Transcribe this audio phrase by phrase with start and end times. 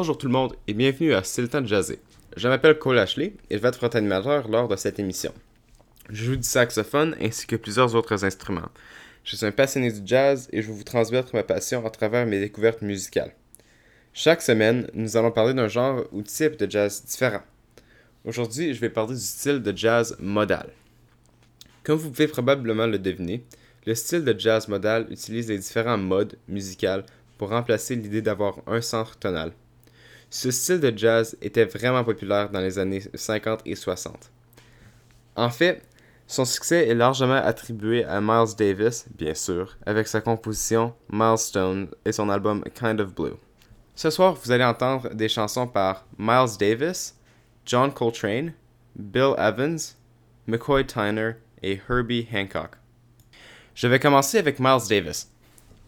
[0.00, 1.98] Bonjour tout le monde et bienvenue à C'est le.
[2.34, 5.30] Je m'appelle Cole Ashley et je vais être votre animateur lors de cette émission.
[6.08, 8.70] Je joue du saxophone ainsi que plusieurs autres instruments.
[9.24, 12.24] Je suis un passionné du jazz et je vais vous transmettre ma passion à travers
[12.24, 13.34] mes découvertes musicales.
[14.14, 17.42] Chaque semaine, nous allons parler d'un genre ou type de jazz différent.
[18.24, 20.70] Aujourd'hui, je vais parler du style de jazz modal.
[21.82, 23.44] Comme vous pouvez probablement le deviner,
[23.84, 27.02] le style de jazz modal utilise les différents modes musicaux
[27.36, 29.52] pour remplacer l'idée d'avoir un centre tonal.
[30.30, 34.30] Ce style de jazz était vraiment populaire dans les années 50 et 60.
[35.34, 35.82] En fait,
[36.28, 42.12] son succès est largement attribué à Miles Davis, bien sûr, avec sa composition Milestone et
[42.12, 43.34] son album Kind of Blue.
[43.96, 47.16] Ce soir, vous allez entendre des chansons par Miles Davis,
[47.66, 48.52] John Coltrane,
[48.94, 49.78] Bill Evans,
[50.46, 51.32] McCoy Tyner
[51.64, 52.76] et Herbie Hancock.
[53.74, 55.28] Je vais commencer avec Miles Davis.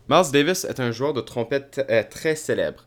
[0.09, 2.85] Miles Davis est un joueur de trompette euh, très célèbre.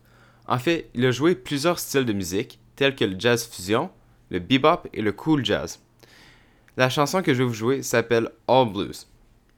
[0.48, 3.90] En fait, il a joué plusieurs styles de musique, tels que le jazz fusion,
[4.30, 5.80] le bebop et le cool jazz.
[6.76, 9.08] La chanson que je vais vous jouer s'appelle All Blues.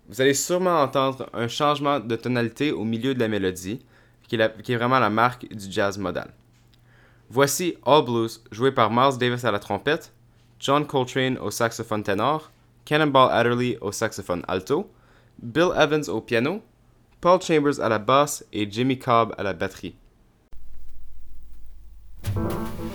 [0.08, 3.80] Vous allez sûrement entendre un changement de tonalité au milieu de la mélodie,
[4.26, 6.32] qui est, vraiment la marque du jazz modal.
[7.30, 10.12] Voici All Blues, joué par Miles Davis à la trompette,
[10.60, 12.50] John Coltrane au saxophone ténor,
[12.84, 14.90] Cannonball Adderley au saxophone alto,
[15.42, 16.62] Bill Evans au piano,
[17.20, 19.94] Paul Chambers à la basse et Jimmy Cobb à la batterie.
[22.38, 22.87] Vous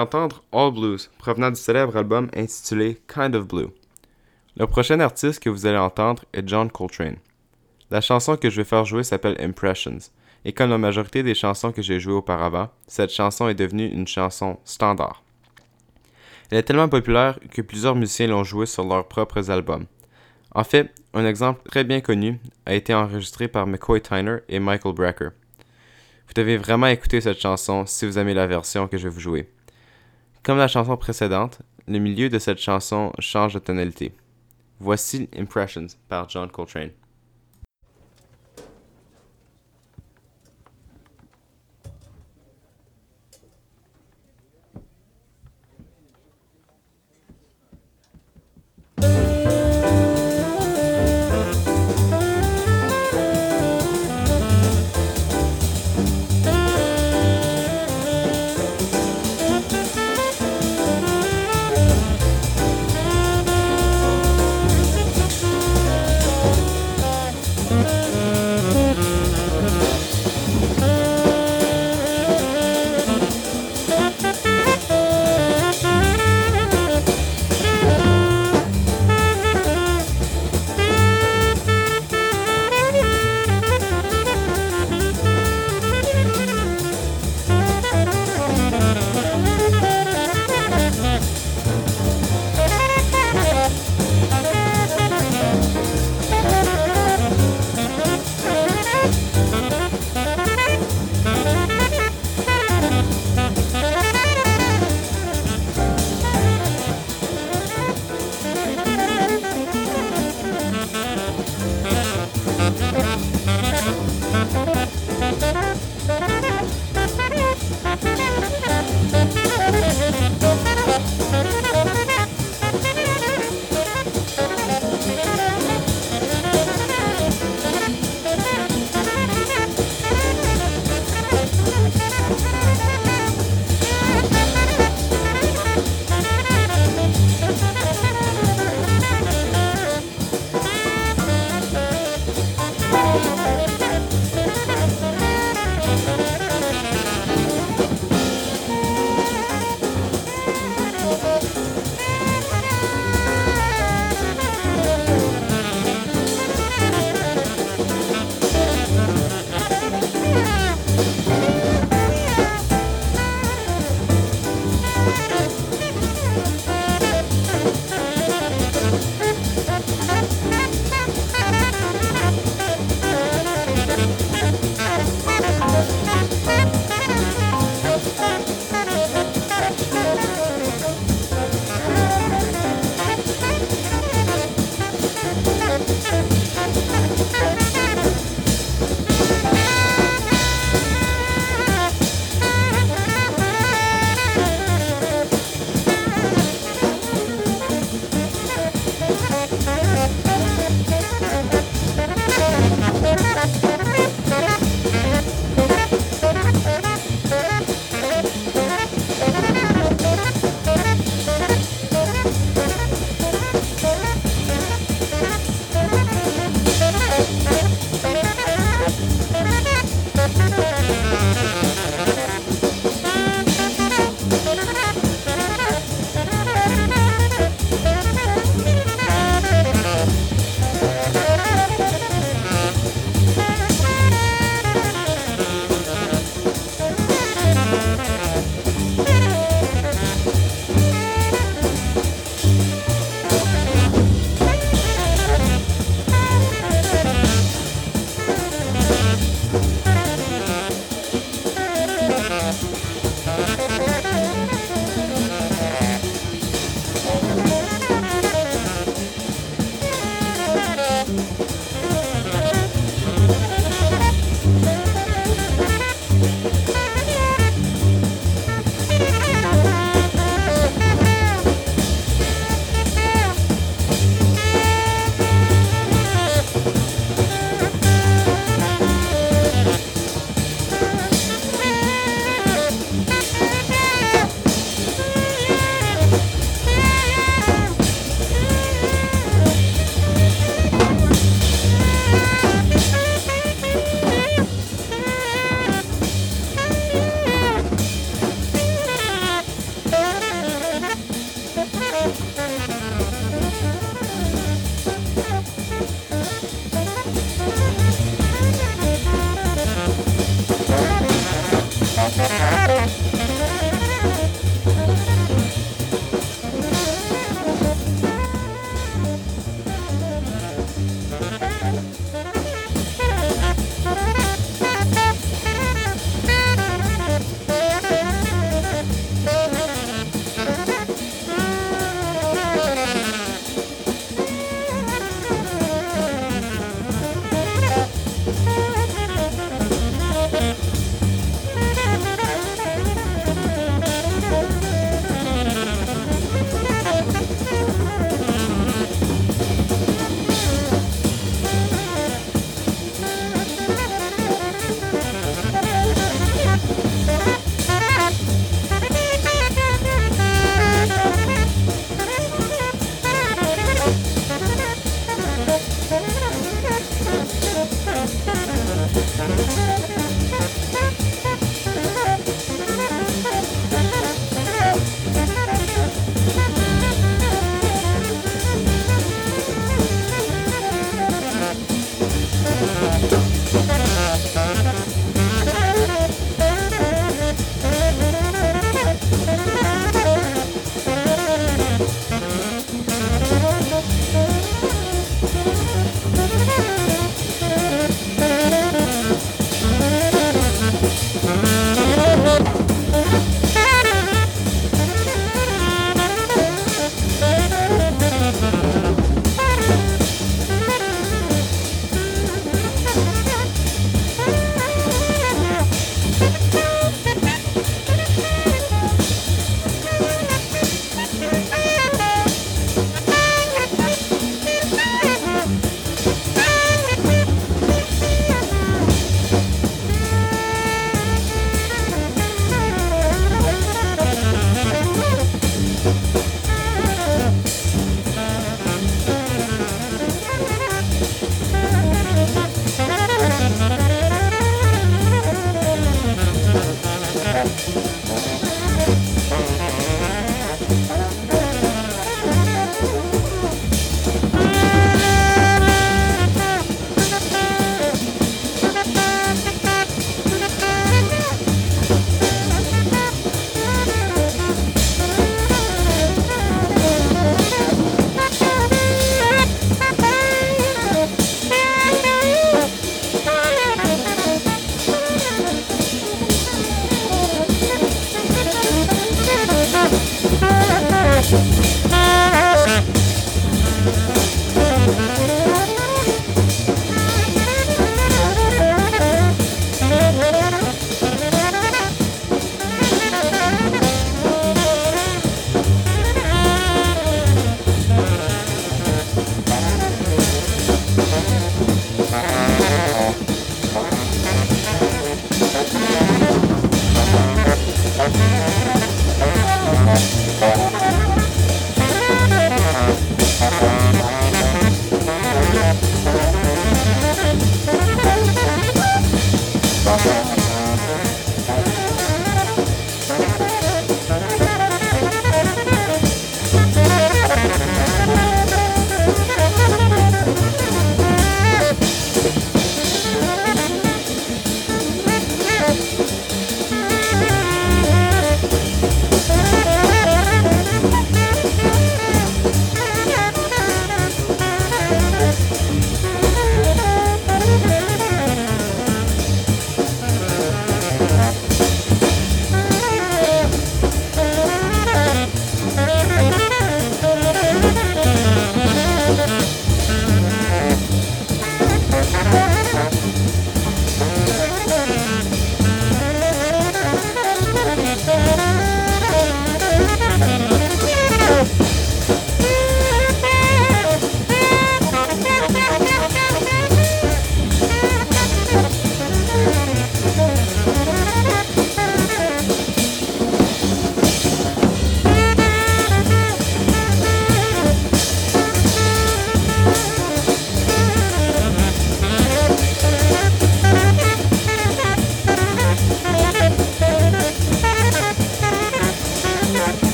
[0.00, 3.68] D'entendre All Blues, provenant du célèbre album intitulé Kind of Blue.
[4.56, 7.18] Le prochain artiste que vous allez entendre est John Coltrane.
[7.90, 9.98] La chanson que je vais faire jouer s'appelle Impressions,
[10.46, 14.06] et comme la majorité des chansons que j'ai jouées auparavant, cette chanson est devenue une
[14.06, 15.22] chanson standard.
[16.50, 19.84] Elle est tellement populaire que plusieurs musiciens l'ont jouée sur leurs propres albums.
[20.52, 24.94] En fait, un exemple très bien connu a été enregistré par McCoy Tyner et Michael
[24.94, 25.30] Brecker.
[26.26, 29.20] Vous devez vraiment écouter cette chanson si vous aimez la version que je vais vous
[29.20, 29.50] jouer.
[30.42, 34.14] Comme la chanson précédente, le milieu de cette chanson change de tonalité.
[34.78, 36.92] Voici Impressions par John Coltrane.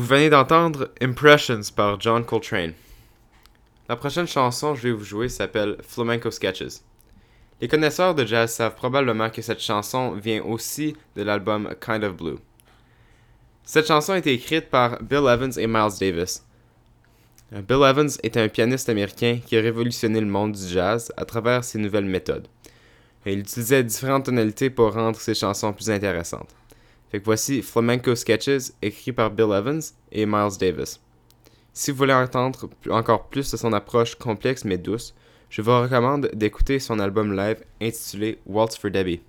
[0.00, 2.72] Vous venez d'entendre Impressions par John Coltrane.
[3.86, 6.80] La prochaine chanson que je vais vous jouer s'appelle Flamenco Sketches.
[7.60, 12.16] Les connaisseurs de jazz savent probablement que cette chanson vient aussi de l'album Kind of
[12.16, 12.38] Blue.
[13.62, 16.46] Cette chanson a été écrite par Bill Evans et Miles Davis.
[17.52, 21.62] Bill Evans est un pianiste américain qui a révolutionné le monde du jazz à travers
[21.62, 22.48] ses nouvelles méthodes.
[23.26, 26.54] il utilisait différentes tonalités pour rendre ses chansons plus intéressantes.
[27.18, 31.00] Voici Flamenco Sketches, écrit par Bill Evans et Miles Davis.
[31.72, 35.14] Si vous voulez entendre encore plus de son approche complexe mais douce,
[35.48, 39.20] je vous recommande d'écouter son album live intitulé Waltz for Debbie.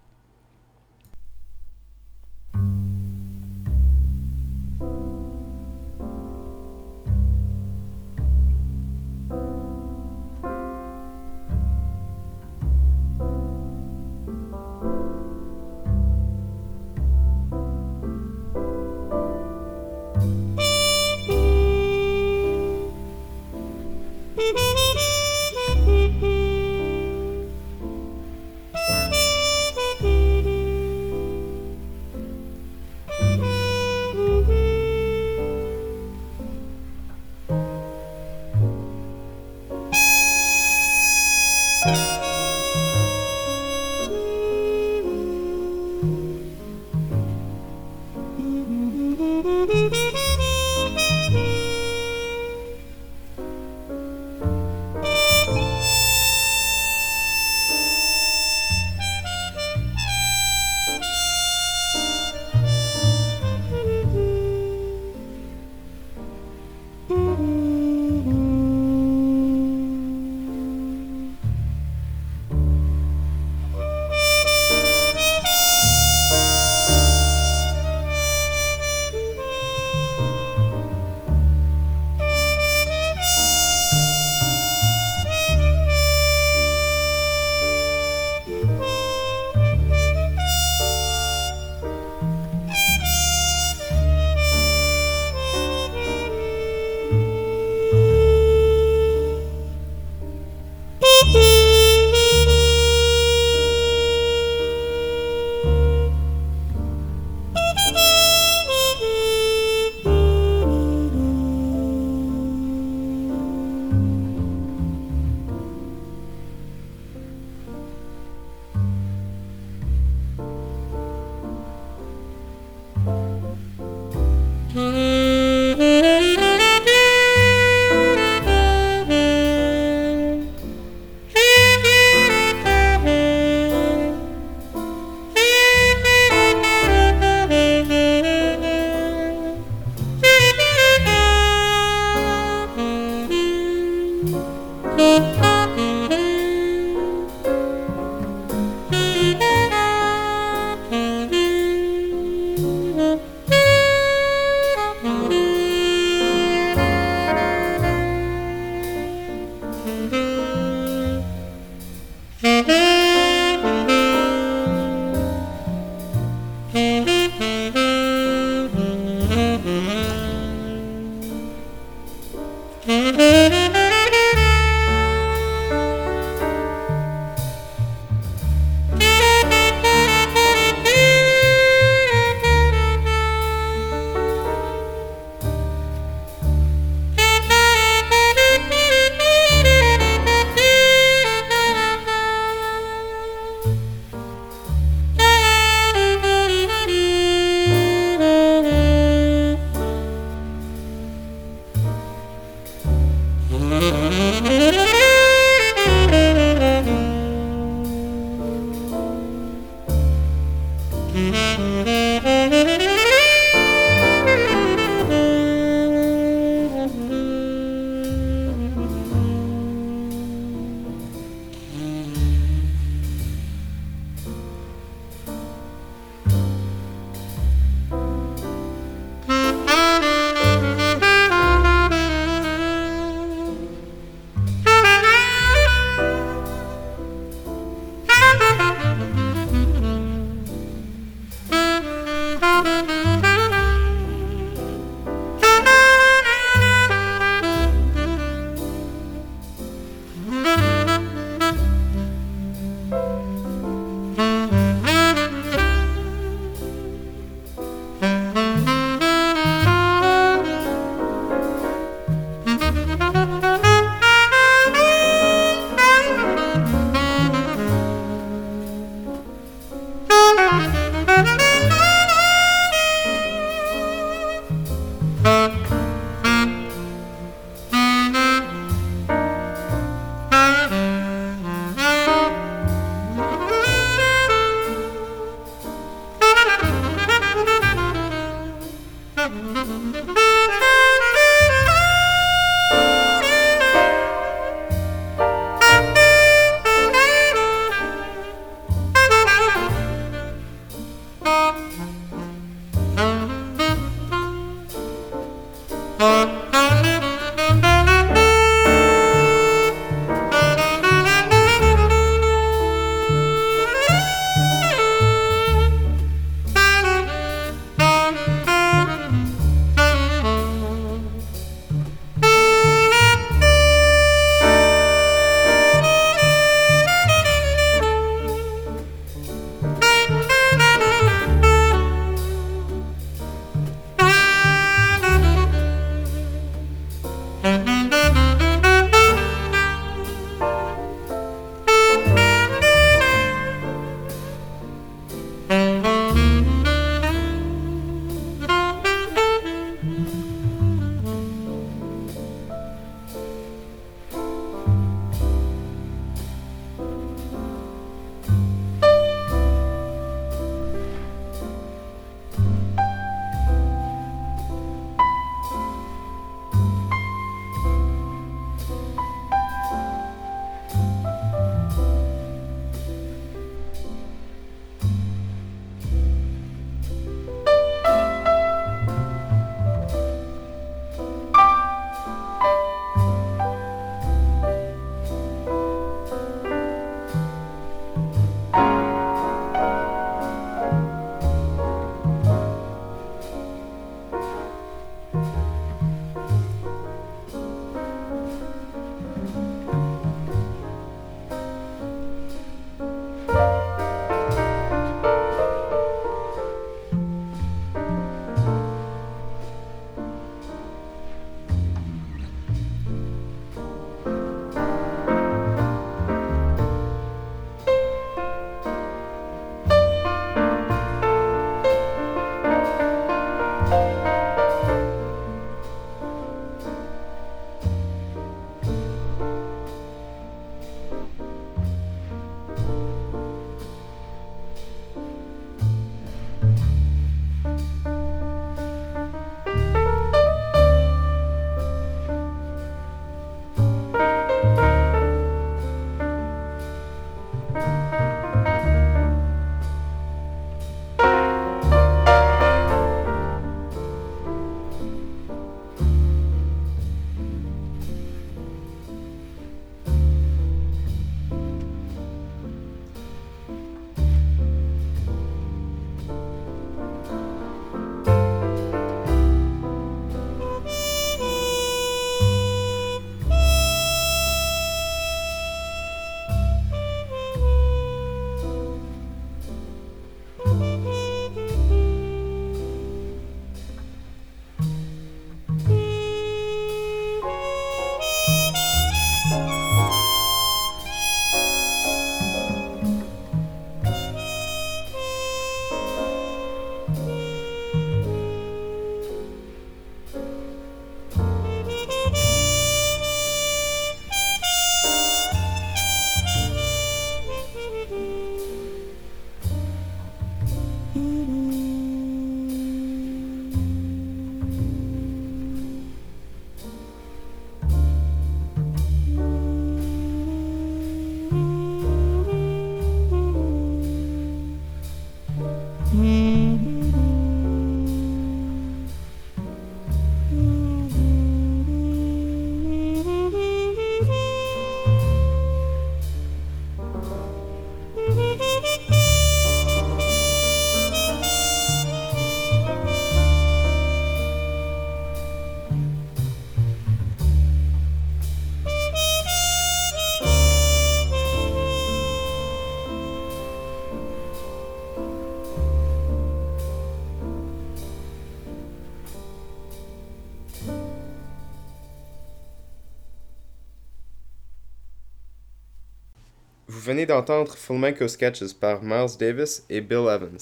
[566.82, 570.40] Venez d'entendre Flamenco Sketches par Miles Davis et Bill Evans.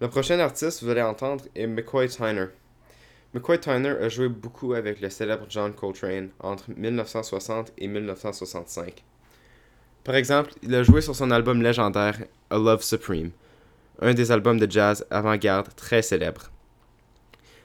[0.00, 2.46] Le prochain artiste que vous allez entendre est McCoy Tyner.
[3.34, 9.02] McCoy Tyner a joué beaucoup avec le célèbre John Coltrane entre 1960 et 1965.
[10.04, 12.18] Par exemple, il a joué sur son album légendaire
[12.50, 13.32] A Love Supreme,
[14.00, 16.52] un des albums de jazz avant-garde très célèbre.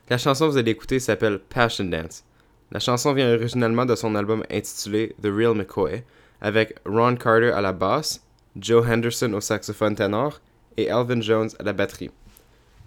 [0.10, 2.24] La chanson que vous allez écouter s'appelle Passion Dance.
[2.72, 6.04] La chanson vient originalement de son album intitulé The Real McCoy,
[6.44, 8.22] avec Ron Carter à la basse,
[8.56, 10.42] Joe Henderson au saxophone ténor
[10.78, 12.12] et Elvin Jones à la batterie.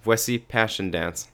[0.05, 1.29] Voici Passion Dance.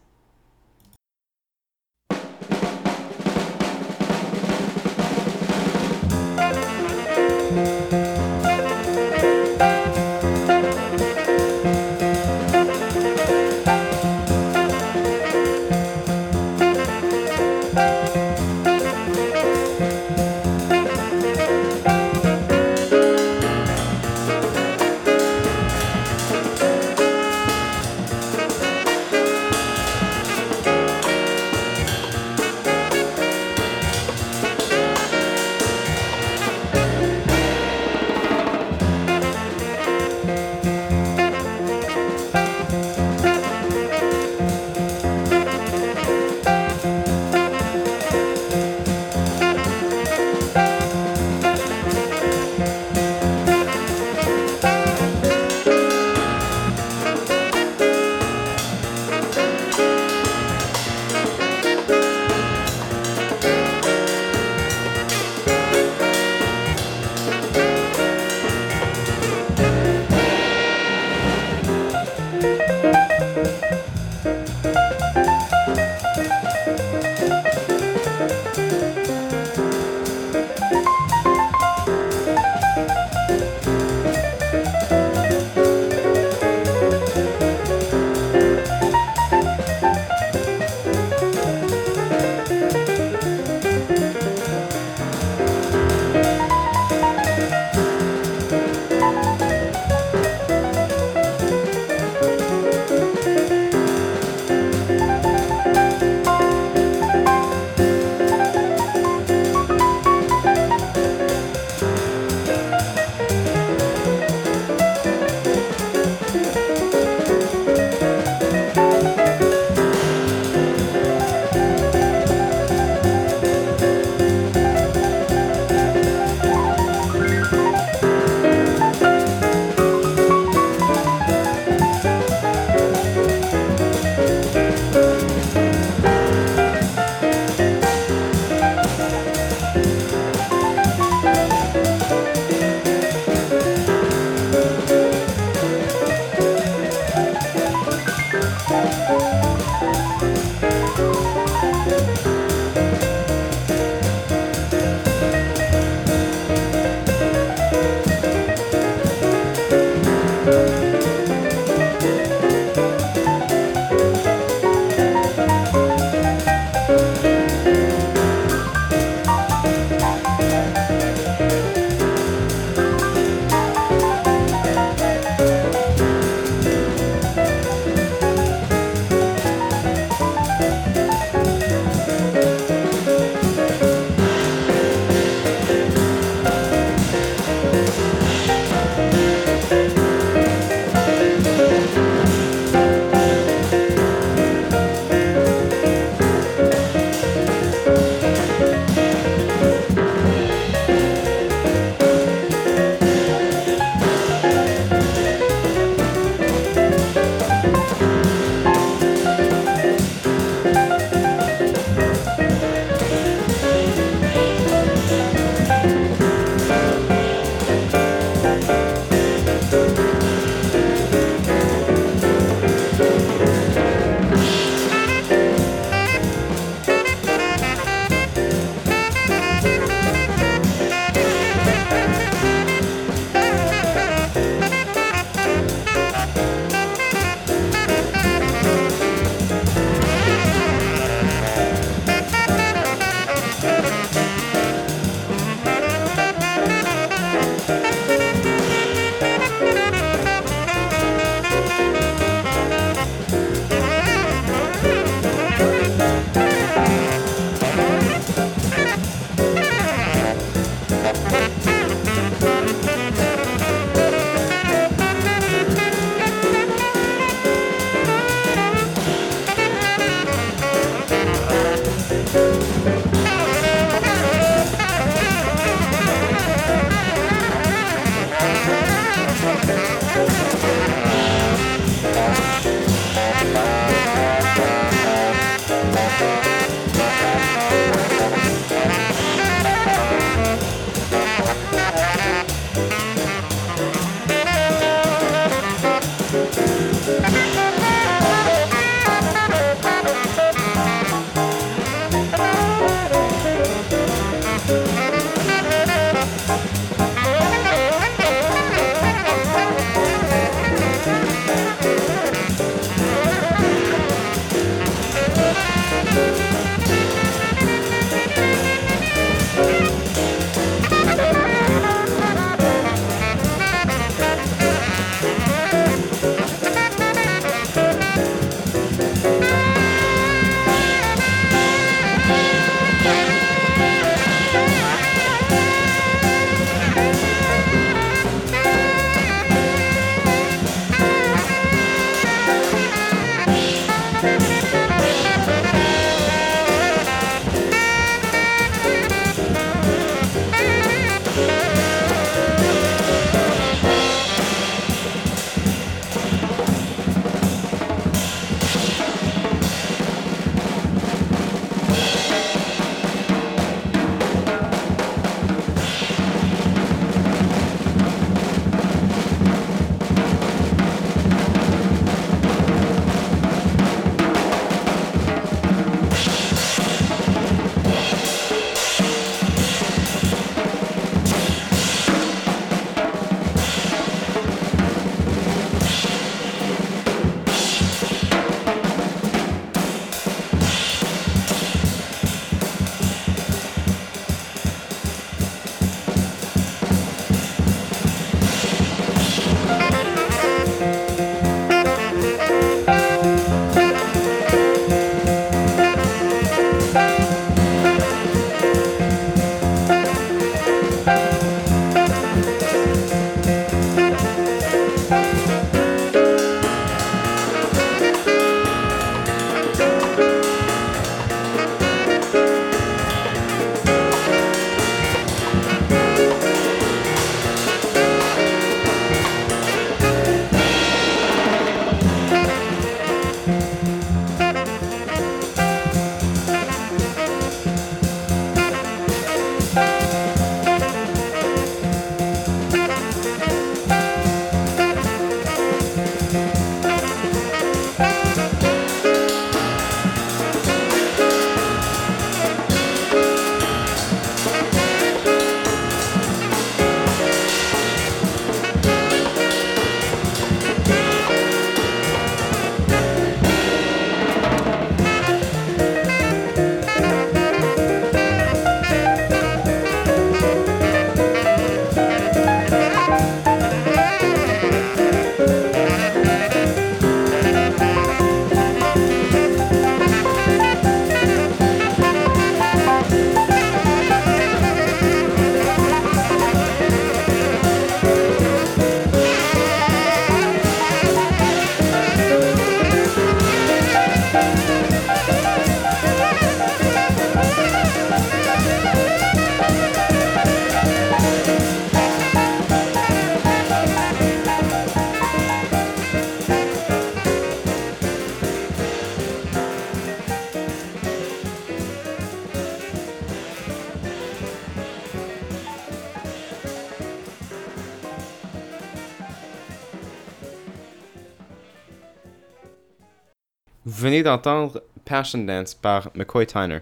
[524.21, 526.81] D'entendre Passion Dance par McCoy Tyner.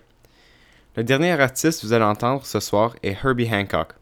[0.96, 3.94] Le dernier artiste que vous allez entendre ce soir est Herbie Hancock.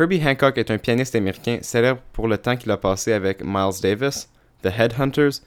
[0.00, 3.80] Herbie Hancock est un pianiste américain célèbre pour le temps qu'il a passé avec Miles
[3.80, 4.28] Davis,
[4.62, 5.42] The Headhunters,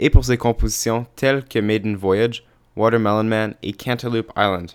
[0.00, 2.44] et pour ses compositions telles que Maiden Voyage,
[2.74, 4.72] Watermelon Man et Cantaloupe Island.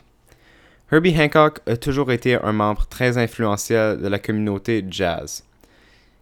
[0.91, 5.43] Herbie Hancock a toujours été un membre très influentiel de la communauté jazz.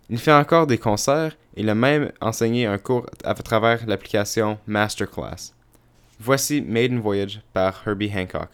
[0.10, 4.58] Il fait encore des concerts et il a même enseigné un cours à travers l'application
[4.68, 5.54] Masterclass.
[6.20, 8.50] Voici Maiden Voyage par Herbie Hancock.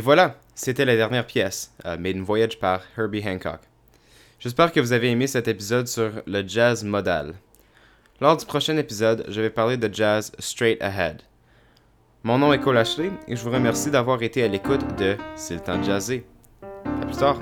[0.00, 3.60] Et voilà, c'était la dernière pièce, euh, Maiden Voyage par Herbie Hancock.
[4.38, 7.34] J'espère que vous avez aimé cet épisode sur le jazz modal.
[8.18, 11.20] Lors du prochain épisode, je vais parler de jazz straight ahead.
[12.22, 15.56] Mon nom est Cole Ashley et je vous remercie d'avoir été à l'écoute de C'est
[15.56, 16.22] le temps de.
[17.02, 17.38] À plus tard.